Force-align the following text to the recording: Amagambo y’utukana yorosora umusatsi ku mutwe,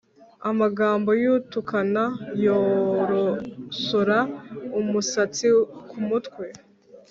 Amagambo 0.49 1.09
y’utukana 1.23 2.03
yorosora 2.45 4.19
umusatsi 4.79 5.47
ku 5.89 5.97
mutwe, 6.07 6.45